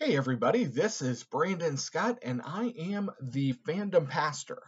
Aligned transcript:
Hey, 0.00 0.16
everybody, 0.16 0.64
this 0.64 1.02
is 1.02 1.22
Brandon 1.22 1.76
Scott, 1.76 2.18
and 2.22 2.42
I 2.44 2.74
am 2.78 3.12
the 3.22 3.52
fandom 3.52 4.10
pastor. 4.10 4.60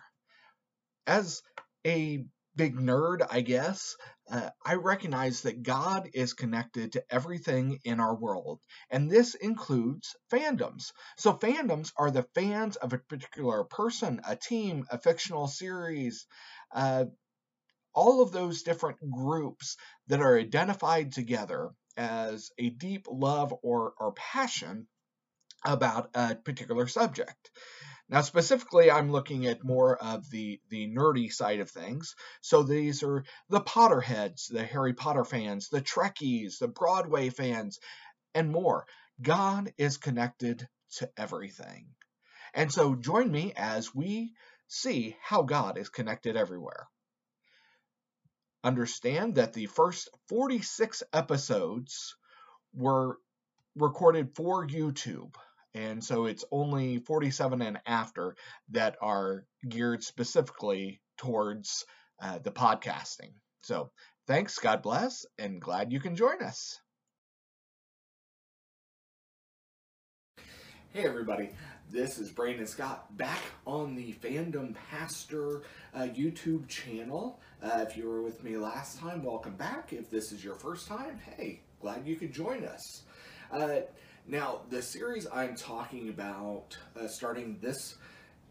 As 1.05 1.43
a 1.85 2.25
big 2.55 2.77
nerd, 2.77 3.27
I 3.29 3.41
guess, 3.41 3.97
uh, 4.31 4.51
I 4.65 4.75
recognize 4.75 5.43
that 5.43 5.65
God 5.65 6.09
is 6.15 6.33
connected 6.33 6.93
to 6.93 7.05
everything 7.11 7.81
in 7.83 7.99
our 7.99 8.15
world, 8.15 8.61
and 8.89 9.11
this 9.11 9.35
includes 9.35 10.15
fandoms. 10.33 10.93
So, 11.19 11.35
fandoms 11.35 11.93
are 11.97 12.13
the 12.13 12.29
fans 12.37 12.77
of 12.77 12.93
a 12.93 12.99
particular 12.99 13.65
person, 13.65 14.21
a 14.25 14.37
team, 14.37 14.87
a 14.91 14.99
fictional 14.99 15.49
series, 15.49 16.25
uh, 16.73 17.07
all 17.95 18.23
of 18.23 18.31
those 18.31 18.63
different 18.63 18.99
groups 19.11 19.77
that 20.07 20.21
are 20.21 20.39
identified 20.39 21.11
together 21.11 21.73
as 21.97 22.53
a 22.59 22.71
deep 22.71 23.07
love 23.11 23.53
or, 23.65 23.93
or 23.99 24.13
passion 24.13 24.87
about 25.67 26.11
a 26.15 26.35
particular 26.37 26.87
subject. 26.87 27.51
Now, 28.09 28.21
specifically, 28.21 28.89
I'm 28.91 29.11
looking 29.11 29.47
at 29.47 29.65
more 29.65 29.97
of 29.97 30.31
the, 30.31 30.61
the 30.71 30.87
nerdy 30.87 31.33
side 31.33 31.59
of 31.59 31.71
things. 31.71 32.15
So 32.41 32.63
these 32.63 33.03
are 33.03 33.25
the 33.49 33.61
Potterheads, 33.61 34.49
the 34.49 34.63
Harry 34.65 34.95
Potter 34.95 35.25
fans, 35.25 35.69
the 35.69 35.83
Trekkies, 35.83 36.59
the 36.59 36.69
Broadway 36.69 37.31
fans, 37.31 37.81
and 38.35 38.53
more. 38.53 38.87
God 39.21 39.73
is 39.77 39.97
connected 39.97 40.69
to 40.99 41.11
everything. 41.17 41.89
And 42.55 42.73
so 42.73 42.95
join 42.95 43.31
me 43.31 43.53
as 43.57 43.95
we 43.95 44.35
see 44.69 45.17
how 45.21 45.43
God 45.43 45.77
is 45.77 45.89
connected 45.89 46.37
everywhere. 46.37 46.87
Understand 48.63 49.37
that 49.37 49.53
the 49.53 49.67
first 49.67 50.09
46 50.29 51.03
episodes 51.13 52.17
were 52.73 53.19
recorded 53.75 54.35
for 54.35 54.67
YouTube. 54.67 55.35
And 55.77 56.03
so 56.03 56.25
it's 56.25 56.45
only 56.51 57.01
47 57.01 57.61
and 57.61 57.79
after 57.85 58.35
that 58.71 58.97
are 59.03 59.45
geared 59.69 60.03
specifically 60.03 61.03
towards 61.19 61.85
uh, 62.19 62.39
the 62.39 62.51
podcasting. 62.51 63.35
So 63.63 63.91
thanks, 64.27 64.59
God 64.59 64.81
bless, 64.81 65.27
and 65.39 65.61
glad 65.61 65.93
you 65.93 66.01
can 66.01 66.17
join 66.17 66.43
us. 66.43 66.81
Hey 70.95 71.05
everybody, 71.05 71.51
this 71.91 72.19
is 72.19 72.31
Brandon 72.31 72.67
Scott 72.67 73.15
back 73.19 73.43
on 73.67 73.95
the 73.95 74.15
Fandom 74.15 74.75
Pastor 74.91 75.61
uh, 75.95 76.05
YouTube 76.05 76.69
channel. 76.69 77.39
Uh, 77.63 77.85
if 77.87 77.99
you 77.99 78.09
were 78.09 78.23
with 78.23 78.43
me 78.43 78.57
last 78.57 78.99
time, 78.99 79.23
welcome 79.23 79.57
back. 79.57 79.93
If 79.93 80.11
this 80.11 80.33
is 80.33 80.43
your 80.43 80.55
first 80.55 80.89
time, 80.89 81.21
hey, 81.37 81.61
glad 81.83 82.07
you 82.07 82.17
could 82.17 82.33
join 82.33 82.65
us. 82.65 83.03
Uh, 83.53 83.81
now, 84.29 84.63
the 84.71 84.83
series 84.83 85.27
I'm 85.33 85.55
talking 85.55 86.09
about 86.09 86.77
uh, 86.99 87.07
starting 87.07 87.59
this, 87.61 87.97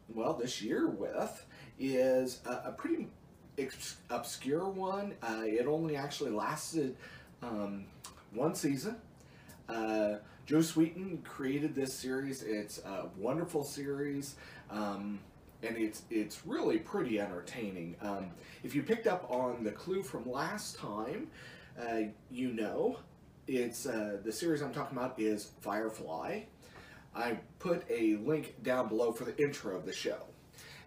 well, 0.08 0.34
this 0.34 0.62
year 0.62 0.88
with 0.88 1.46
is 1.78 2.40
a, 2.46 2.70
a 2.70 2.72
pretty 2.72 3.08
obscure 4.10 4.70
one. 4.70 5.16
Uh, 5.22 5.42
it 5.44 5.66
only 5.68 5.98
actually 5.98 6.32
lasted 6.32 6.96
um, 7.42 7.86
one 8.34 8.56
season. 8.56 8.96
Uh, 9.68 10.16
Joss 10.46 10.78
Whedon 10.78 11.22
created 11.24 11.76
this 11.76 11.94
series. 11.94 12.42
It's 12.44 12.78
a 12.80 13.08
wonderful 13.18 13.66
series. 13.66 14.36
Um, 14.70 15.20
and 15.62 15.78
it's 15.78 16.04
it's 16.10 16.46
really 16.46 16.78
pretty 16.78 17.20
entertaining. 17.20 17.96
Um, 18.02 18.32
if 18.64 18.76
you 18.76 18.84
picked 18.84 19.08
up 19.08 19.26
on 19.30 19.64
the 19.64 19.72
clue 19.72 20.04
from 20.04 20.30
last 20.30 20.78
time, 20.78 21.28
uh, 21.82 22.02
you 22.30 22.54
know 22.54 22.98
it's 23.48 23.86
uh, 23.86 24.18
the 24.24 24.32
series 24.32 24.62
I'm 24.62 24.74
talking 24.74 24.98
about 24.98 25.20
is 25.20 25.52
Firefly. 25.62 26.42
I 27.16 27.38
put 27.60 27.84
a 27.90 28.18
link 28.18 28.62
down 28.64 28.88
below 28.88 29.12
for 29.12 29.24
the 29.24 29.38
intro 29.42 29.76
of 29.76 29.86
the 29.86 29.94
show. 29.94 30.18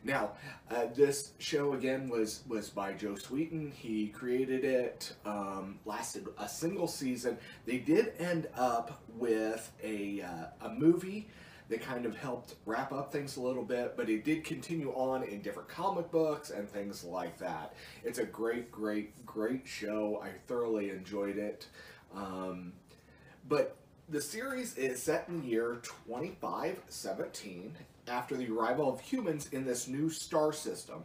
Now, 0.05 0.33
uh, 0.71 0.87
this 0.95 1.33
show 1.39 1.73
again 1.73 2.09
was 2.09 2.43
was 2.47 2.69
by 2.69 2.93
Joss 2.93 3.31
Whedon. 3.31 3.73
He 3.73 4.09
created 4.09 4.65
it, 4.65 5.13
um, 5.25 5.79
lasted 5.85 6.27
a 6.39 6.49
single 6.49 6.87
season. 6.87 7.39
They 7.67 7.79
did 7.79 8.13
end 8.19 8.49
up 8.57 9.03
with 9.17 9.73
a 9.83 10.23
uh, 10.23 10.67
a 10.67 10.71
movie 10.71 11.29
that 11.69 11.83
kind 11.83 12.07
of 12.07 12.17
helped 12.17 12.55
wrap 12.65 12.93
up 12.93 13.13
things 13.13 13.37
a 13.37 13.41
little 13.41 13.65
bit, 13.65 13.95
but 13.97 14.09
it 14.09 14.25
did 14.25 14.43
continue 14.43 14.91
on 14.93 15.23
in 15.23 15.43
different 15.43 15.69
comic 15.69 16.11
books 16.11 16.51
and 16.51 16.69
things 16.69 17.05
like 17.05 17.39
that. 17.39 17.75
It's 18.05 18.19
a 18.19 18.25
great, 18.25 18.73
great, 18.73 19.27
great 19.27 19.67
show. 19.67 20.23
I 20.25 20.31
thoroughly 20.47 20.89
enjoyed 20.91 21.37
it. 21.37 21.67
Um, 22.15 22.73
but 23.49 23.77
the 24.09 24.21
series 24.21 24.77
is 24.77 25.03
set 25.03 25.29
in 25.29 25.43
the 25.43 25.47
year 25.47 25.81
2517 25.83 27.77
after 28.07 28.37
the 28.37 28.51
arrival 28.51 28.93
of 28.93 29.01
humans 29.01 29.49
in 29.53 29.65
this 29.65 29.87
new 29.89 30.09
star 30.11 30.53
system. 30.53 31.03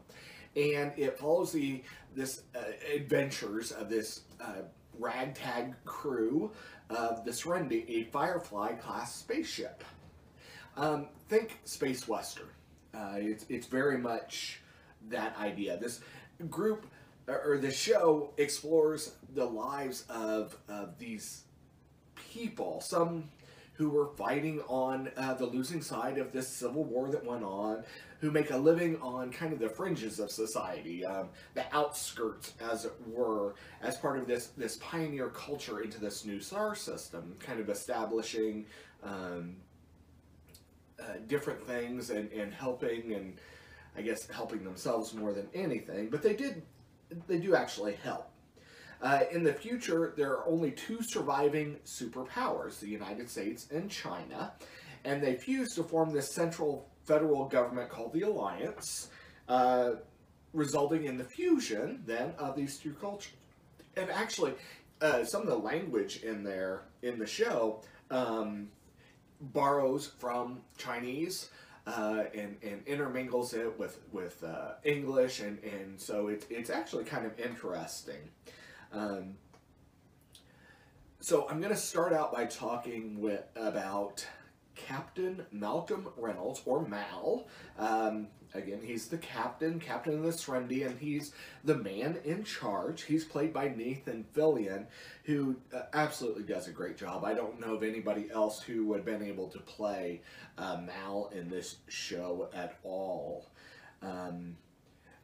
And 0.56 0.92
it 0.98 1.18
follows 1.18 1.52
the 1.52 1.84
this 2.16 2.44
uh, 2.56 2.60
adventures 2.94 3.72
of 3.72 3.90
this 3.90 4.22
uh, 4.40 4.62
ragtag 5.00 5.74
crew 5.84 6.52
of 6.90 7.26
the 7.26 7.34
Serenity, 7.34 7.86
a 7.88 8.04
Firefly 8.12 8.74
class 8.74 9.16
spaceship. 9.16 9.84
Um, 10.78 11.08
think 11.28 11.60
space 11.66 12.08
western. 12.08 12.48
Uh, 12.94 13.16
it's 13.16 13.46
it's 13.50 13.68
very 13.68 13.98
much 13.98 14.62
that 15.10 15.36
idea. 15.38 15.78
This 15.78 16.02
group 16.50 16.86
or 17.28 17.58
the 17.58 17.72
show 17.72 18.34
explores 18.38 19.14
the 19.34 19.46
lives 19.46 20.06
of, 20.10 20.58
of 20.68 20.98
these 20.98 21.44
people, 22.16 22.82
some 22.82 23.30
who 23.74 23.90
were 23.90 24.08
fighting 24.16 24.62
on 24.68 25.10
uh, 25.18 25.34
the 25.34 25.46
losing 25.46 25.82
side 25.82 26.18
of 26.18 26.32
this 26.32 26.48
civil 26.48 26.84
war 26.84 27.10
that 27.10 27.26
went 27.26 27.44
on, 27.44 27.84
who 28.20 28.30
make 28.30 28.52
a 28.52 28.58
living 28.58 28.98
on 29.02 29.32
kind 29.32 29.52
of 29.52 29.60
the 29.60 29.68
fringes 29.68 30.20
of 30.20 30.32
society, 30.32 31.04
um, 31.04 31.28
the 31.56 31.66
outskirts, 31.76 32.54
as 32.62 32.86
it 32.86 32.94
were, 33.08 33.56
as 33.82 33.98
part 33.98 34.18
of 34.20 34.28
this 34.28 34.48
this 34.56 34.78
pioneer 34.78 35.30
culture 35.30 35.82
into 35.82 36.00
this 36.00 36.24
new 36.24 36.40
star 36.40 36.76
system, 36.76 37.36
kind 37.40 37.60
of 37.60 37.70
establishing 37.70 38.66
um, 39.04 39.56
uh, 41.00 41.14
different 41.28 41.66
things 41.66 42.12
and, 42.12 42.32
and 42.32 42.54
helping 42.54 43.14
and 43.14 43.38
I 43.98 44.02
guess 44.02 44.30
helping 44.30 44.64
themselves 44.64 45.14
more 45.14 45.34
than 45.34 45.48
anything. 45.54 46.10
But 46.10 46.22
they 46.22 46.36
did 46.36 46.62
they 47.28 47.38
do 47.38 47.56
actually 47.56 47.96
help. 47.96 48.30
Uh, 49.02 49.22
in 49.32 49.44
the 49.44 49.54
future, 49.54 50.14
there 50.16 50.32
are 50.32 50.48
only 50.48 50.72
two 50.72 51.02
surviving 51.04 51.78
superpowers, 51.86 52.80
the 52.80 52.88
United 52.88 53.30
States 53.30 53.68
and 53.72 53.92
China, 53.92 54.54
and 55.04 55.22
they 55.22 55.36
fuse 55.36 55.76
to 55.76 55.84
form 55.84 56.14
this 56.14 56.32
central 56.32 56.88
federal 57.04 57.46
government 57.46 57.90
called 57.90 58.14
the 58.14 58.22
Alliance, 58.22 59.10
uh, 59.50 59.92
resulting 60.54 61.04
in 61.04 61.18
the 61.18 61.24
fusion, 61.24 62.02
then, 62.06 62.34
of 62.38 62.56
these 62.56 62.78
two 62.78 62.94
cultures. 62.94 63.34
And 63.98 64.10
actually, 64.10 64.54
uh, 65.02 65.26
some 65.26 65.42
of 65.42 65.48
the 65.48 65.58
language 65.58 66.24
in 66.24 66.44
there, 66.44 66.84
in 67.02 67.20
the 67.20 67.28
show, 67.28 67.82
um, 68.10 68.70
borrows 69.42 70.08
from 70.18 70.62
Chinese, 70.78 71.50
uh, 71.86 72.24
and, 72.34 72.58
and 72.64 72.82
intermingles 72.86 73.54
it 73.54 73.78
with, 73.78 74.00
with 74.12 74.44
uh, 74.44 74.74
English, 74.84 75.42
and, 75.42 75.60
and 75.64 76.00
so 76.00 76.28
it, 76.28 76.46
it's 76.50 76.70
actually 76.70 77.04
kind 77.04 77.26
of 77.26 77.38
interesting. 77.40 78.30
Um, 78.94 79.36
so 81.20 81.48
I'm 81.50 81.60
going 81.60 81.74
to 81.74 81.80
start 81.80 82.14
out 82.14 82.34
by 82.34 82.46
talking 82.46 83.20
with, 83.22 83.44
about 83.56 84.26
Captain 84.76 85.46
Malcolm 85.52 86.08
Reynolds, 86.18 86.62
or 86.66 86.86
Mal. 86.86 87.48
Um, 87.78 88.28
again, 88.54 88.82
he's 88.84 89.08
the 89.08 89.18
captain, 89.18 89.80
captain 89.80 90.16
of 90.16 90.24
the 90.24 90.34
Serenity, 90.34 90.84
and 90.84 91.00
he's 91.00 91.34
the 91.64 91.76
man 91.76 92.20
in 92.24 92.44
charge. 92.44 93.04
He's 93.04 93.26
played 93.26 93.54
by 93.54 93.70
Nathan 93.70 94.26
Fillion, 94.36 94.86
who 95.24 95.58
uh, 95.74 95.84
absolutely 95.94 96.44
does 96.44 96.68
a 96.68 96.72
great 96.72 96.98
job. 96.98 97.24
I 97.24 97.34
don't 97.34 97.60
know 97.60 97.76
of 97.76 97.84
anybody 97.84 98.30
else 98.32 98.62
who 98.62 98.86
would 98.88 98.98
have 98.98 99.06
been 99.06 99.24
able 99.24 99.48
to 99.50 99.60
play 99.60 100.22
uh, 100.58 100.78
Mal 100.86 101.32
in 101.34 101.50
this 101.50 101.78
show 101.88 102.50
at 102.54 102.78
all. 102.84 103.48
Um, 104.02 104.58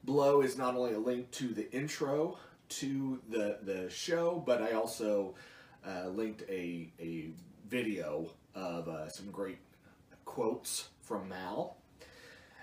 below 0.05 0.41
is 0.41 0.57
not 0.57 0.75
only 0.75 0.93
a 0.93 0.99
link 0.99 1.31
to 1.31 1.49
the 1.49 1.71
intro 1.71 2.37
to 2.69 3.19
the, 3.29 3.57
the 3.63 3.89
show, 3.89 4.41
but 4.45 4.61
I 4.61 4.71
also 4.71 5.35
uh, 5.85 6.07
linked 6.07 6.43
a, 6.49 6.91
a 6.99 7.31
video 7.67 8.29
of 8.59 8.87
uh, 8.87 9.09
some 9.09 9.31
great 9.31 9.59
quotes 10.25 10.89
from 11.01 11.29
Mal. 11.29 11.77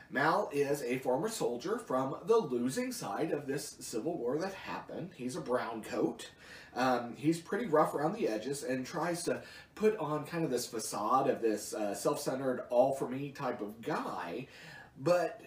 Mal 0.08 0.48
is 0.52 0.82
a 0.82 0.98
former 0.98 1.28
soldier 1.28 1.78
from 1.78 2.16
the 2.26 2.36
losing 2.36 2.92
side 2.92 3.32
of 3.32 3.46
this 3.46 3.76
civil 3.80 4.16
war 4.16 4.38
that 4.38 4.54
happened. 4.54 5.10
He's 5.16 5.34
a 5.34 5.40
brown 5.40 5.82
coat. 5.82 6.30
Um, 6.76 7.14
he's 7.16 7.40
pretty 7.40 7.66
rough 7.66 7.94
around 7.94 8.14
the 8.14 8.28
edges 8.28 8.62
and 8.62 8.86
tries 8.86 9.24
to 9.24 9.42
put 9.74 9.96
on 9.98 10.24
kind 10.24 10.44
of 10.44 10.50
this 10.50 10.66
facade 10.66 11.28
of 11.28 11.40
this 11.42 11.74
uh, 11.74 11.94
self-centered, 11.94 12.64
all-for-me 12.70 13.30
type 13.30 13.60
of 13.60 13.80
guy. 13.82 14.46
But 15.00 15.40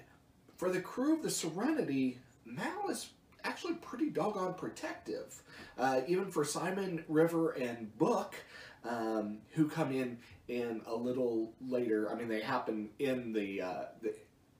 for 0.57 0.69
the 0.69 0.81
crew 0.81 1.15
of 1.15 1.23
the 1.23 1.29
Serenity, 1.29 2.19
Mal 2.45 2.89
is 2.89 3.11
actually 3.45 3.75
pretty 3.75 4.09
doggone 4.09 4.55
protective. 4.55 5.41
Uh, 5.77 6.01
even 6.07 6.31
for 6.31 6.43
Simon, 6.43 7.05
River, 7.07 7.51
and 7.51 7.97
Book, 7.97 8.35
um, 8.83 9.39
who 9.51 9.67
come 9.67 9.91
in 9.91 10.17
in 10.47 10.81
a 10.87 10.95
little 10.95 11.53
later. 11.67 12.11
I 12.11 12.15
mean, 12.15 12.27
they 12.27 12.41
happen 12.41 12.89
in 12.99 13.33
the, 13.33 13.61
uh, 13.61 13.83
the 14.01 14.13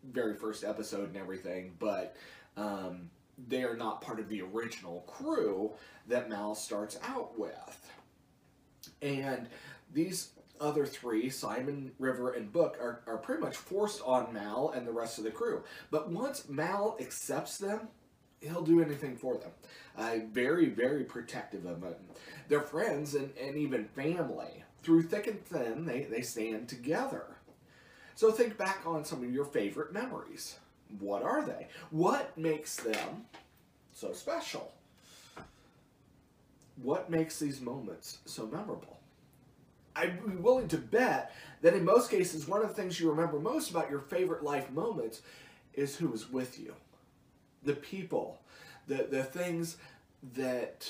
very 0.04 0.36
first 0.36 0.63
episode 0.63 1.10
and 1.10 1.18
everything, 1.18 1.74
but 1.80 2.16
um, 2.57 3.10
they 3.48 3.63
are 3.63 3.75
not 3.75 4.01
part 4.01 4.19
of 4.19 4.30
the 4.30 4.42
original 4.42 5.01
crew 5.07 5.71
that 6.07 6.30
Mal 6.30 6.56
starts 6.56 7.00
out 7.04 7.38
with. 7.38 7.92
And 9.01 9.48
these 9.94 10.31
other 10.60 10.86
three, 10.86 11.30
Simon, 11.30 11.92
River, 12.00 12.33
and 12.33 12.51
Book, 12.51 12.77
are, 12.81 13.01
are 13.07 13.18
pretty 13.18 13.42
much 13.42 13.56
forced 13.56 14.01
on 14.06 14.33
Mal 14.33 14.74
and 14.75 14.86
the 14.86 14.92
rest 14.92 15.18
of 15.18 15.24
the 15.24 15.31
crew. 15.31 15.63
But 15.89 16.10
once 16.10 16.50
Mal 16.50 16.98
accepts 17.00 17.57
them, 17.57 17.88
he'll 18.41 18.62
do 18.62 18.81
anything 18.81 19.15
for 19.15 19.38
them. 19.38 19.51
Uh, 19.97 20.25
very, 20.31 20.68
very 20.69 21.03
protective 21.03 21.65
of 21.65 21.81
them. 21.81 21.95
They're 22.47 22.62
friends 22.62 23.15
and, 23.15 23.31
and 23.41 23.57
even 23.57 23.86
family. 23.86 24.63
Through 24.81 25.03
thick 25.03 25.27
and 25.27 25.44
thin, 25.45 25.86
they, 25.86 26.03
they 26.03 26.21
stand 26.21 26.69
together. 26.69 27.25
So 28.15 28.31
think 28.31 28.57
back 28.57 28.81
on 28.86 29.06
some 29.06 29.24
of 29.24 29.33
your 29.33 29.45
favorite 29.45 29.94
memories. 29.94 30.57
What 31.00 31.24
are 31.24 31.45
they? 31.45 31.68
What 31.91 32.38
makes 32.38 32.75
them 32.77 33.25
so 33.94 34.13
special? 34.13 34.71
What 36.81 37.09
makes 37.09 37.39
these 37.39 37.62
moments 37.62 38.19
so 38.25 38.47
memorable? 38.47 39.00
I'd 39.95 40.25
be 40.25 40.38
willing 40.38 40.69
to 40.69 40.77
bet 40.77 41.33
that 41.62 41.74
in 41.74 41.83
most 41.83 42.09
cases, 42.09 42.47
one 42.47 42.62
of 42.62 42.69
the 42.69 42.74
things 42.74 43.00
you 43.00 43.09
remember 43.09 43.38
most 43.38 43.69
about 43.69 43.89
your 43.89 44.00
favorite 44.00 44.44
life 44.44 44.71
moments 44.71 45.21
is 45.74 45.97
who 45.97 46.07
was 46.07 46.31
with 46.31 46.57
you. 46.59 46.74
The 47.64 47.76
people, 47.76 48.40
the, 48.88 49.08
the 49.10 49.24
things 49.24 49.78
that 50.36 50.90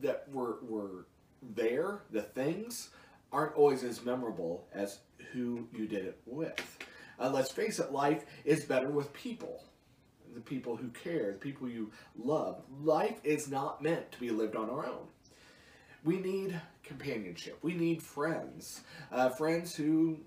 that 0.00 0.26
were, 0.32 0.58
were 0.62 1.06
there, 1.54 2.00
the 2.10 2.22
things, 2.22 2.90
aren't 3.32 3.54
always 3.54 3.84
as 3.84 4.04
memorable 4.04 4.66
as 4.72 4.98
who 5.32 5.66
you 5.72 5.86
did 5.86 6.04
it 6.04 6.20
with. 6.26 6.78
Uh, 7.18 7.30
let's 7.30 7.50
face 7.50 7.78
it, 7.78 7.92
life 7.92 8.24
is 8.44 8.64
better 8.64 8.88
with 8.88 9.12
people. 9.12 9.62
The 10.34 10.40
people 10.40 10.76
who 10.76 10.88
care, 10.88 11.32
the 11.32 11.38
people 11.38 11.68
you 11.68 11.92
love. 12.18 12.62
Life 12.82 13.20
is 13.22 13.48
not 13.48 13.82
meant 13.82 14.10
to 14.12 14.20
be 14.20 14.30
lived 14.30 14.56
on 14.56 14.68
our 14.68 14.86
own. 14.86 15.06
We 16.04 16.18
need 16.18 16.60
companionship. 16.82 17.58
We 17.62 17.74
need 17.74 18.02
friends. 18.02 18.80
Uh, 19.12 19.28
friends 19.30 19.74
who, 19.74 20.18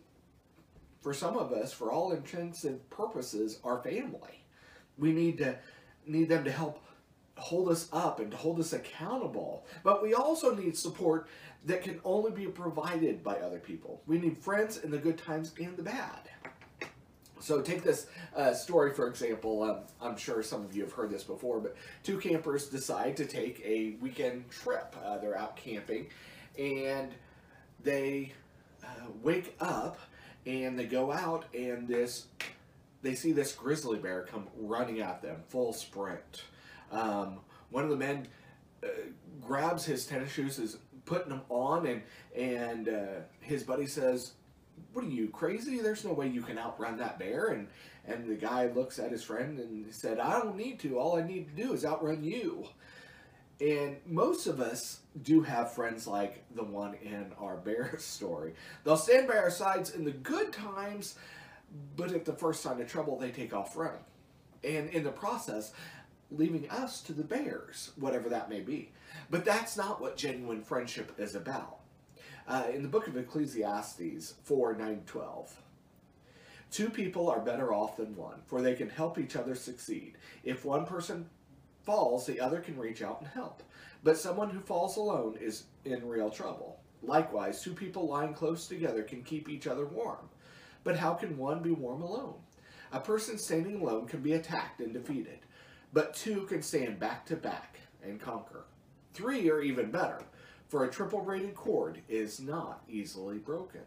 for 1.01 1.13
some 1.13 1.37
of 1.37 1.51
us, 1.51 1.73
for 1.73 1.91
all 1.91 2.13
intents 2.13 2.63
and 2.63 2.89
purposes, 2.89 3.59
are 3.63 3.81
family. 3.83 4.43
We 4.97 5.11
need 5.11 5.37
to 5.39 5.57
need 6.05 6.29
them 6.29 6.43
to 6.45 6.51
help 6.51 6.83
hold 7.35 7.69
us 7.69 7.87
up 7.93 8.19
and 8.19 8.31
to 8.31 8.37
hold 8.37 8.59
us 8.59 8.73
accountable. 8.73 9.65
But 9.83 10.01
we 10.01 10.13
also 10.13 10.55
need 10.55 10.77
support 10.77 11.27
that 11.65 11.83
can 11.83 11.99
only 12.03 12.31
be 12.31 12.47
provided 12.47 13.23
by 13.23 13.35
other 13.35 13.59
people. 13.59 14.01
We 14.07 14.17
need 14.17 14.37
friends 14.37 14.77
in 14.77 14.91
the 14.91 14.97
good 14.97 15.17
times 15.17 15.53
and 15.59 15.75
the 15.77 15.83
bad. 15.83 16.29
So 17.39 17.61
take 17.61 17.83
this 17.83 18.07
uh, 18.35 18.53
story 18.53 18.93
for 18.93 19.07
example. 19.07 19.63
Um, 19.63 19.77
I'm 20.01 20.17
sure 20.17 20.41
some 20.41 20.65
of 20.65 20.75
you 20.75 20.83
have 20.83 20.91
heard 20.91 21.11
this 21.11 21.23
before, 21.23 21.59
but 21.59 21.75
two 22.03 22.17
campers 22.17 22.67
decide 22.67 23.15
to 23.17 23.25
take 23.25 23.61
a 23.63 23.95
weekend 24.01 24.49
trip. 24.49 24.95
Uh, 25.03 25.17
they're 25.17 25.37
out 25.37 25.55
camping, 25.55 26.07
and 26.57 27.11
they 27.83 28.33
uh, 28.83 29.07
wake 29.21 29.55
up 29.59 29.99
and 30.45 30.79
they 30.79 30.85
go 30.85 31.11
out, 31.11 31.45
and 31.53 31.87
this 31.87 32.27
they 33.01 33.15
see 33.15 33.31
this 33.31 33.53
grizzly 33.53 33.99
bear 33.99 34.23
come 34.23 34.47
running 34.57 35.01
at 35.01 35.21
them, 35.21 35.37
full 35.47 35.73
sprint. 35.73 36.43
Um, 36.91 37.39
one 37.69 37.83
of 37.83 37.89
the 37.89 37.95
men 37.95 38.27
uh, 38.83 38.87
grabs 39.41 39.85
his 39.85 40.05
tennis 40.05 40.31
shoes, 40.31 40.59
is 40.59 40.77
putting 41.05 41.29
them 41.29 41.41
on, 41.49 41.85
and 41.87 42.01
and 42.35 42.89
uh, 42.89 43.21
his 43.39 43.63
buddy 43.63 43.87
says, 43.87 44.33
"What 44.93 45.05
are 45.05 45.09
you 45.09 45.29
crazy? 45.29 45.79
There's 45.79 46.05
no 46.05 46.13
way 46.13 46.27
you 46.27 46.41
can 46.41 46.57
outrun 46.57 46.97
that 46.97 47.19
bear." 47.19 47.47
And 47.47 47.67
and 48.05 48.27
the 48.29 48.35
guy 48.35 48.67
looks 48.67 48.99
at 48.99 49.11
his 49.11 49.23
friend 49.23 49.59
and 49.59 49.93
said, 49.93 50.19
"I 50.19 50.39
don't 50.39 50.55
need 50.55 50.79
to. 50.81 50.99
All 50.99 51.17
I 51.17 51.23
need 51.23 51.47
to 51.55 51.63
do 51.63 51.73
is 51.73 51.85
outrun 51.85 52.23
you." 52.23 52.67
And 53.59 53.97
most 54.05 54.45
of 54.45 54.59
us 54.59 54.99
do 55.23 55.41
have 55.41 55.73
friends 55.73 56.05
like 56.05 56.43
the 56.55 56.63
one 56.63 56.93
in 57.01 57.31
our 57.39 57.57
bear 57.57 57.95
story. 57.99 58.53
They'll 58.83 58.97
stand 58.97 59.27
by 59.27 59.37
our 59.37 59.49
sides 59.49 59.95
in 59.95 60.05
the 60.05 60.11
good 60.11 60.53
times, 60.53 61.15
but 61.95 62.11
at 62.11 62.25
the 62.25 62.33
first 62.33 62.61
sign 62.61 62.81
of 62.81 62.87
trouble, 62.87 63.17
they 63.17 63.31
take 63.31 63.53
off 63.53 63.75
running. 63.75 63.99
And 64.63 64.89
in 64.89 65.03
the 65.03 65.11
process, 65.11 65.71
leaving 66.31 66.69
us 66.69 67.01
to 67.01 67.13
the 67.13 67.23
bears, 67.23 67.91
whatever 67.95 68.29
that 68.29 68.49
may 68.49 68.61
be. 68.61 68.91
But 69.29 69.45
that's 69.45 69.77
not 69.77 70.01
what 70.01 70.17
genuine 70.17 70.61
friendship 70.61 71.13
is 71.17 71.35
about. 71.35 71.79
Uh, 72.47 72.63
in 72.73 72.81
the 72.81 72.87
book 72.87 73.07
of 73.07 73.17
Ecclesiastes 73.17 74.35
4 74.43 74.75
9 74.75 75.01
12, 75.05 75.61
two 76.71 76.89
people 76.89 77.29
are 77.29 77.41
better 77.41 77.73
off 77.73 77.97
than 77.97 78.15
one, 78.15 78.39
for 78.45 78.61
they 78.61 78.73
can 78.73 78.89
help 78.89 79.19
each 79.19 79.35
other 79.35 79.55
succeed. 79.55 80.17
If 80.43 80.63
one 80.63 80.85
person 80.85 81.29
falls, 81.83 82.25
the 82.25 82.39
other 82.39 82.59
can 82.59 82.77
reach 82.77 83.01
out 83.01 83.19
and 83.19 83.29
help. 83.29 83.63
But 84.03 84.17
someone 84.17 84.49
who 84.49 84.59
falls 84.59 84.97
alone 84.97 85.37
is 85.41 85.63
in 85.83 86.07
real 86.07 86.29
trouble. 86.29 86.79
Likewise, 87.03 87.61
two 87.61 87.73
people 87.73 88.07
lying 88.07 88.33
close 88.33 88.67
together 88.67 89.03
can 89.03 89.23
keep 89.23 89.49
each 89.49 89.67
other 89.67 89.85
warm. 89.85 90.29
But 90.87 90.95
how 90.95 91.15
can 91.15 91.37
one 91.37 91.61
be 91.61 91.71
warm 91.71 92.01
alone? 92.01 92.35
A 92.93 93.01
person 93.01 93.37
standing 93.37 93.81
alone 93.81 94.07
can 94.07 94.21
be 94.21 94.31
attacked 94.31 94.79
and 94.79 94.93
defeated 94.93 95.39
but 95.93 96.13
two 96.13 96.43
can 96.43 96.61
stand 96.61 96.99
back 96.99 97.25
to 97.25 97.35
back 97.35 97.79
and 98.03 98.21
conquer. 98.21 98.65
Three 99.13 99.49
are 99.49 99.61
even 99.61 99.91
better, 99.91 100.21
for 100.69 100.83
a 100.83 100.89
triple 100.89 101.21
braided 101.21 101.55
cord 101.55 102.01
is 102.07 102.39
not 102.39 102.83
easily 102.87 103.37
broken. 103.37 103.81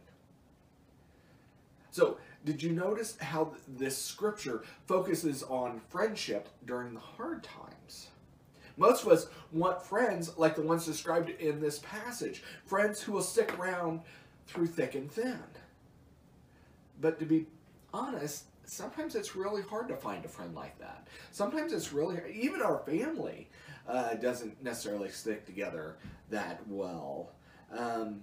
So, 1.90 2.18
did 2.44 2.62
you 2.62 2.72
notice 2.72 3.16
how 3.18 3.54
this 3.66 3.98
scripture 3.98 4.64
focuses 4.86 5.42
on 5.42 5.80
friendship 5.88 6.48
during 6.66 6.94
the 6.94 7.00
hard 7.00 7.42
times? 7.42 8.08
Most 8.76 9.04
of 9.04 9.12
us 9.12 9.26
want 9.52 9.82
friends 9.82 10.36
like 10.38 10.54
the 10.54 10.62
ones 10.62 10.86
described 10.86 11.30
in 11.30 11.60
this 11.60 11.80
passage, 11.80 12.42
friends 12.64 13.00
who 13.00 13.12
will 13.12 13.22
stick 13.22 13.58
around 13.58 14.00
through 14.46 14.68
thick 14.68 14.94
and 14.94 15.10
thin. 15.10 15.38
But 17.00 17.18
to 17.18 17.24
be 17.24 17.46
honest, 17.92 18.44
sometimes 18.64 19.14
it's 19.14 19.34
really 19.34 19.62
hard 19.62 19.88
to 19.88 19.96
find 19.96 20.24
a 20.24 20.28
friend 20.28 20.54
like 20.54 20.78
that. 20.78 21.08
Sometimes 21.32 21.72
it's 21.72 21.92
really, 21.92 22.18
even 22.32 22.62
our 22.62 22.78
family 22.86 23.48
uh, 23.88 24.14
doesn't 24.14 24.62
necessarily 24.62 25.10
stick 25.10 25.46
together 25.46 25.96
that 26.30 26.60
well. 26.68 27.30
Um, 27.76 28.22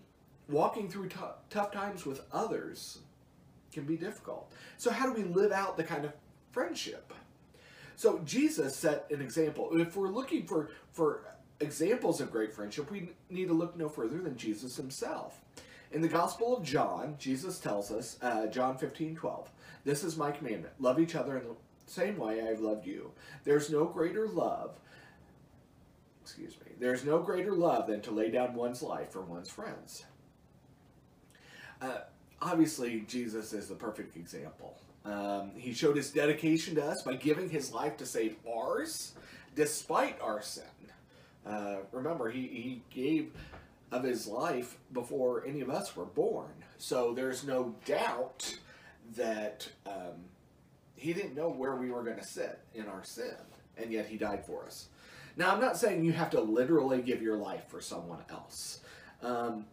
walking 0.49 0.89
through 0.89 1.09
tough 1.49 1.71
times 1.71 2.05
with 2.05 2.21
others 2.31 2.99
can 3.73 3.83
be 3.83 3.97
difficult. 3.97 4.51
So, 4.77 4.91
how 4.91 5.05
do 5.05 5.13
we 5.13 5.23
live 5.27 5.51
out 5.51 5.77
the 5.77 5.83
kind 5.83 6.05
of 6.05 6.13
friendship? 6.51 7.13
So, 7.95 8.19
Jesus 8.19 8.75
set 8.75 9.05
an 9.11 9.21
example. 9.21 9.69
If 9.73 9.95
we're 9.95 10.09
looking 10.09 10.45
for, 10.45 10.69
for 10.91 11.35
examples 11.59 12.21
of 12.21 12.31
great 12.31 12.53
friendship, 12.53 12.89
we 12.91 13.09
need 13.29 13.47
to 13.47 13.53
look 13.53 13.75
no 13.75 13.89
further 13.89 14.19
than 14.19 14.37
Jesus 14.37 14.77
himself. 14.77 15.41
In 15.91 16.01
the 16.01 16.07
Gospel 16.07 16.57
of 16.57 16.63
John, 16.63 17.15
Jesus 17.17 17.59
tells 17.59 17.91
us, 17.91 18.17
uh, 18.21 18.47
John 18.47 18.77
15, 18.77 19.15
12, 19.15 19.49
this 19.85 20.03
is 20.03 20.17
my 20.17 20.31
commandment 20.31 20.73
love 20.79 20.99
each 20.99 21.15
other 21.15 21.37
in 21.37 21.43
the 21.43 21.55
same 21.85 22.17
way 22.17 22.41
I 22.41 22.45
have 22.45 22.59
loved 22.59 22.85
you. 22.85 23.11
There's 23.45 23.69
no 23.69 23.85
greater 23.85 24.27
love, 24.27 24.71
excuse 26.21 26.57
me, 26.65 26.73
there's 26.79 27.05
no 27.05 27.19
greater 27.19 27.53
love 27.53 27.87
than 27.87 28.01
to 28.01 28.11
lay 28.11 28.29
down 28.29 28.53
one's 28.53 28.83
life 28.83 29.11
for 29.11 29.21
one's 29.21 29.49
friends. 29.49 30.05
Uh, 31.81 31.99
obviously, 32.41 33.05
Jesus 33.07 33.53
is 33.53 33.69
the 33.69 33.75
perfect 33.75 34.17
example. 34.17 34.77
Um, 35.05 35.51
he 35.55 35.73
showed 35.73 35.95
his 35.95 36.11
dedication 36.11 36.75
to 36.75 36.85
us 36.85 37.01
by 37.03 37.15
giving 37.15 37.49
his 37.49 37.71
life 37.71 37.95
to 37.97 38.05
save 38.05 38.35
ours, 38.45 39.13
despite 39.55 40.19
our 40.19 40.41
sin. 40.41 40.63
Uh, 41.45 41.77
remember, 41.93 42.29
he, 42.29 42.41
he 42.41 42.81
gave 42.89 43.31
of 43.91 44.03
his 44.03 44.27
life 44.27 44.77
before 44.91 45.45
any 45.45 45.61
of 45.61 45.69
us 45.69 45.95
were 45.95 46.05
born. 46.05 46.51
So 46.77 47.13
there's 47.13 47.45
no 47.45 47.75
doubt 47.85 48.57
that 49.15 49.69
um, 49.85 50.25
he 50.95 51.13
didn't 51.13 51.35
know 51.35 51.49
where 51.49 51.75
we 51.75 51.91
were 51.91 52.03
going 52.03 52.17
to 52.17 52.23
sit 52.25 52.59
in 52.73 52.87
our 52.87 53.03
sin, 53.03 53.35
and 53.77 53.91
yet 53.91 54.07
he 54.07 54.17
died 54.17 54.45
for 54.45 54.65
us. 54.65 54.89
Now, 55.37 55.53
I'm 55.53 55.61
not 55.61 55.77
saying 55.77 56.03
you 56.03 56.13
have 56.13 56.31
to 56.31 56.41
literally 56.41 57.01
give 57.01 57.21
your 57.21 57.37
life 57.37 57.67
for 57.69 57.79
someone 57.79 58.23
else. 58.29 58.81
Um, 59.21 59.65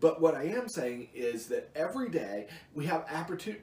but 0.00 0.20
what 0.20 0.34
I 0.34 0.44
am 0.44 0.66
saying 0.68 1.08
is 1.14 1.46
that 1.48 1.70
every 1.76 2.08
day 2.08 2.46
we 2.74 2.86
have 2.86 3.04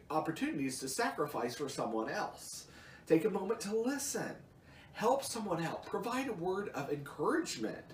opportunities 0.10 0.80
to 0.80 0.88
sacrifice 0.88 1.56
for 1.56 1.68
someone 1.68 2.10
else. 2.10 2.68
Take 3.08 3.26
a 3.26 3.30
moment 3.30 3.60
to 3.62 3.76
listen, 3.76 4.36
help 4.94 5.24
someone 5.24 5.64
out, 5.64 5.86
provide 5.86 6.28
a 6.30 6.34
word 6.34 6.70
of 6.70 6.92
encouragement, 6.92 7.86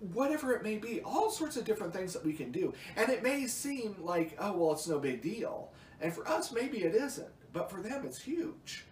whatever 0.00 0.52
it 0.52 0.62
may 0.62 0.76
be, 0.76 1.00
all 1.02 1.30
sorts 1.30 1.56
of 1.56 1.64
different 1.64 1.92
things 1.92 2.12
that 2.12 2.24
we 2.24 2.32
can 2.32 2.52
do. 2.52 2.72
And 2.96 3.08
it 3.10 3.22
may 3.22 3.46
seem 3.46 3.96
like, 4.00 4.36
oh, 4.38 4.52
well, 4.56 4.72
it's 4.72 4.88
no 4.88 4.98
big 4.98 5.22
deal. 5.22 5.70
And 6.00 6.12
for 6.12 6.26
us, 6.28 6.52
maybe 6.52 6.78
it 6.84 6.94
isn't. 6.94 7.28
But 7.52 7.70
for 7.70 7.80
them, 7.80 8.04
it's 8.04 8.20
huge. 8.20 8.84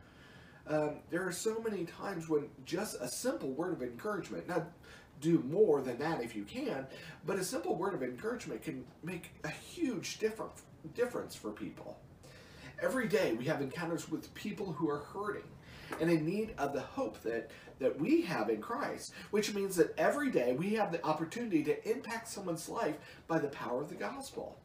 Um, 0.66 0.96
there 1.10 1.26
are 1.26 1.32
so 1.32 1.62
many 1.68 1.84
times 1.84 2.28
when 2.28 2.48
just 2.64 2.96
a 3.00 3.08
simple 3.08 3.50
word 3.52 3.74
of 3.74 3.82
encouragement. 3.82 4.48
Now, 4.48 4.66
do 5.20 5.42
more 5.48 5.80
than 5.80 5.98
that 5.98 6.22
if 6.22 6.34
you 6.34 6.44
can, 6.44 6.86
but 7.24 7.38
a 7.38 7.44
simple 7.44 7.76
word 7.76 7.94
of 7.94 8.02
encouragement 8.02 8.62
can 8.62 8.84
make 9.02 9.30
a 9.44 9.48
huge 9.48 10.18
difference 10.18 11.34
for 11.34 11.50
people. 11.50 11.98
Every 12.82 13.06
day 13.06 13.32
we 13.34 13.44
have 13.44 13.62
encounters 13.62 14.10
with 14.10 14.34
people 14.34 14.72
who 14.72 14.90
are 14.90 14.98
hurting 14.98 15.48
and 16.00 16.10
in 16.10 16.24
need 16.24 16.54
of 16.58 16.72
the 16.72 16.80
hope 16.80 17.20
that, 17.22 17.50
that 17.78 17.98
we 17.98 18.22
have 18.22 18.50
in 18.50 18.60
Christ, 18.60 19.12
which 19.30 19.54
means 19.54 19.76
that 19.76 19.94
every 19.98 20.30
day 20.30 20.52
we 20.52 20.74
have 20.74 20.92
the 20.92 21.04
opportunity 21.04 21.62
to 21.64 21.90
impact 21.90 22.28
someone's 22.28 22.68
life 22.68 22.96
by 23.26 23.38
the 23.38 23.48
power 23.48 23.80
of 23.80 23.88
the 23.88 23.94
gospel. 23.94 24.58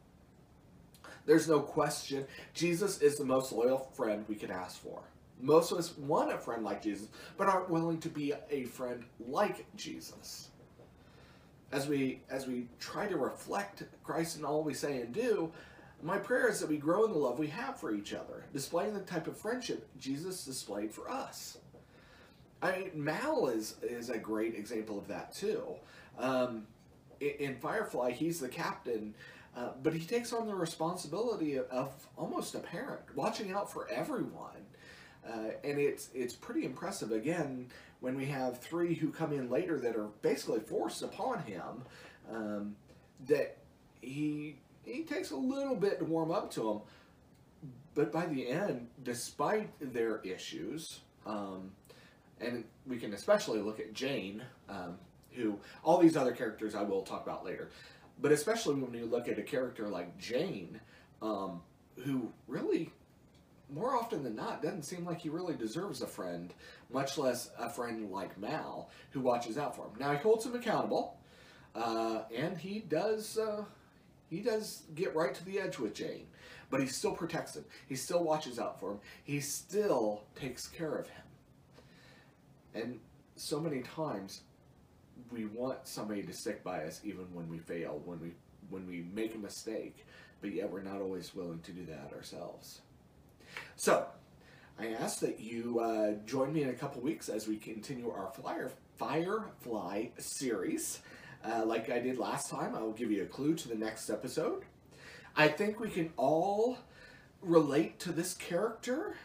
There's 1.26 1.48
no 1.48 1.60
question, 1.60 2.26
Jesus 2.54 3.00
is 3.02 3.16
the 3.16 3.24
most 3.24 3.52
loyal 3.52 3.90
friend 3.94 4.24
we 4.28 4.34
could 4.34 4.50
ask 4.50 4.80
for. 4.80 5.00
Most 5.40 5.72
of 5.72 5.78
us 5.78 5.96
want 5.96 6.32
a 6.32 6.38
friend 6.38 6.64
like 6.64 6.82
Jesus, 6.82 7.08
but 7.36 7.48
aren't 7.48 7.70
willing 7.70 7.98
to 8.00 8.08
be 8.08 8.34
a 8.50 8.64
friend 8.64 9.04
like 9.26 9.64
Jesus. 9.76 10.48
As 11.72 11.86
we 11.86 12.20
as 12.28 12.46
we 12.46 12.66
try 12.80 13.06
to 13.06 13.16
reflect 13.16 13.84
Christ 14.02 14.38
in 14.38 14.44
all 14.44 14.62
we 14.62 14.74
say 14.74 15.00
and 15.00 15.14
do, 15.14 15.52
my 16.02 16.18
prayer 16.18 16.48
is 16.48 16.60
that 16.60 16.68
we 16.68 16.76
grow 16.76 17.04
in 17.04 17.12
the 17.12 17.18
love 17.18 17.38
we 17.38 17.48
have 17.48 17.78
for 17.78 17.94
each 17.94 18.14
other, 18.14 18.44
displaying 18.52 18.94
the 18.94 19.00
type 19.00 19.26
of 19.26 19.36
friendship 19.36 19.88
Jesus 19.98 20.44
displayed 20.44 20.92
for 20.92 21.10
us. 21.10 21.58
I 22.62 22.78
mean, 22.78 22.90
Mal 22.94 23.48
is 23.48 23.76
is 23.82 24.10
a 24.10 24.18
great 24.18 24.54
example 24.54 24.98
of 24.98 25.08
that 25.08 25.34
too. 25.34 25.62
Um, 26.18 26.66
in, 27.20 27.56
Firefly, 27.56 28.12
he's 28.12 28.40
the 28.40 28.48
captain, 28.48 29.14
uh, 29.56 29.70
but 29.82 29.94
he 29.94 30.04
takes 30.04 30.32
on 30.32 30.46
the 30.46 30.54
responsibility 30.54 31.56
of, 31.56 31.66
of 31.70 32.08
almost 32.16 32.54
a 32.54 32.60
parent, 32.60 33.00
watching 33.14 33.52
out 33.52 33.70
for 33.70 33.88
everyone. 33.88 34.66
Uh, 35.26 35.50
and 35.64 35.78
it's 35.78 36.08
it's 36.14 36.34
pretty 36.34 36.64
impressive 36.64 37.12
again 37.12 37.66
when 38.00 38.16
we 38.16 38.24
have 38.26 38.58
three 38.58 38.94
who 38.94 39.10
come 39.10 39.32
in 39.32 39.50
later 39.50 39.78
that 39.78 39.96
are 39.96 40.08
basically 40.22 40.60
forced 40.60 41.02
upon 41.02 41.42
him 41.42 41.82
um, 42.32 42.76
that 43.28 43.58
he 44.00 44.56
he 44.84 45.02
takes 45.02 45.30
a 45.30 45.36
little 45.36 45.76
bit 45.76 45.98
to 45.98 46.04
warm 46.04 46.30
up 46.30 46.50
to 46.50 46.60
them 46.60 46.80
but 47.94 48.12
by 48.12 48.26
the 48.26 48.48
end 48.48 48.88
despite 49.02 49.70
their 49.92 50.20
issues 50.20 51.00
um, 51.26 51.70
and 52.40 52.64
we 52.86 52.96
can 52.96 53.12
especially 53.12 53.60
look 53.60 53.80
at 53.80 53.92
Jayne 53.92 54.42
um, 54.68 54.96
who 55.32 55.58
all 55.84 55.98
these 55.98 56.16
other 56.16 56.32
characters 56.32 56.74
I 56.74 56.82
will 56.82 57.02
talk 57.02 57.22
about 57.22 57.44
later 57.44 57.70
but 58.20 58.32
especially 58.32 58.74
when 58.74 58.94
you 58.94 59.06
look 59.06 59.28
at 59.28 59.38
a 59.38 59.42
character 59.42 59.88
like 59.88 60.18
Jayne 60.18 60.80
um, 61.22 61.60
who 62.04 62.32
really 62.48 62.92
more 63.72 63.94
often 63.94 64.22
than 64.22 64.34
not, 64.34 64.62
doesn't 64.62 64.82
seem 64.82 65.04
like 65.04 65.20
he 65.20 65.28
really 65.28 65.54
deserves 65.54 66.02
a 66.02 66.06
friend, 66.06 66.52
much 66.92 67.18
less 67.18 67.50
a 67.58 67.70
friend 67.70 68.10
like 68.10 68.38
Mal, 68.38 68.90
who 69.10 69.20
watches 69.20 69.58
out 69.58 69.76
for 69.76 69.82
him. 69.82 69.92
Now 69.98 70.12
he 70.12 70.18
holds 70.18 70.44
him 70.44 70.54
accountable, 70.54 71.18
uh, 71.74 72.22
and 72.34 72.58
he 72.58 72.80
does 72.80 73.38
uh, 73.38 73.64
he 74.30 74.40
does 74.40 74.84
get 74.94 75.14
right 75.14 75.34
to 75.34 75.44
the 75.44 75.58
edge 75.58 75.78
with 75.78 75.94
Jayne, 75.94 76.26
but 76.70 76.80
he 76.80 76.86
still 76.86 77.12
protects 77.12 77.56
him. 77.56 77.64
He 77.88 77.96
still 77.96 78.22
watches 78.22 78.58
out 78.58 78.78
for 78.78 78.92
him. 78.92 79.00
He 79.24 79.40
still 79.40 80.22
takes 80.36 80.68
care 80.68 80.94
of 80.94 81.08
him. 81.08 81.22
And 82.74 83.00
so 83.34 83.58
many 83.58 83.80
times, 83.80 84.42
we 85.32 85.46
want 85.46 85.86
somebody 85.86 86.22
to 86.22 86.32
stick 86.32 86.62
by 86.62 86.84
us 86.84 87.00
even 87.04 87.26
when 87.34 87.48
we 87.48 87.58
fail, 87.58 88.00
when 88.04 88.20
we 88.20 88.30
when 88.68 88.86
we 88.86 89.04
make 89.12 89.34
a 89.34 89.38
mistake, 89.38 90.06
but 90.40 90.52
yet 90.52 90.70
we're 90.70 90.82
not 90.82 91.00
always 91.00 91.34
willing 91.34 91.58
to 91.60 91.72
do 91.72 91.84
that 91.86 92.12
ourselves. 92.14 92.82
So, 93.74 94.06
I 94.78 94.88
ask 94.92 95.18
that 95.20 95.40
you 95.40 95.80
uh, 95.80 96.12
join 96.24 96.52
me 96.52 96.62
in 96.62 96.70
a 96.70 96.74
couple 96.74 97.02
weeks 97.02 97.28
as 97.28 97.48
we 97.48 97.56
continue 97.56 98.10
our 98.10 98.30
flyer, 98.32 98.70
Firefly 98.96 100.06
series. 100.18 101.00
Uh, 101.44 101.64
like 101.64 101.90
I 101.90 101.98
did 101.98 102.18
last 102.18 102.50
time, 102.50 102.74
I 102.74 102.80
will 102.80 102.92
give 102.92 103.10
you 103.10 103.22
a 103.22 103.26
clue 103.26 103.54
to 103.54 103.68
the 103.68 103.74
next 103.74 104.10
episode. 104.10 104.64
I 105.36 105.48
think 105.48 105.80
we 105.80 105.88
can 105.88 106.12
all 106.16 106.78
relate 107.40 107.98
to 108.00 108.12
this 108.12 108.34
character 108.34 109.16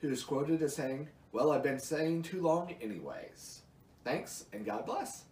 who 0.00 0.10
is 0.10 0.24
quoted 0.24 0.62
as 0.62 0.74
saying, 0.74 1.08
Well, 1.32 1.52
I've 1.52 1.62
been 1.62 1.78
saying 1.78 2.22
too 2.22 2.42
long, 2.42 2.74
anyways. 2.80 3.62
Thanks, 4.04 4.46
and 4.52 4.66
God 4.66 4.86
bless. 4.86 5.24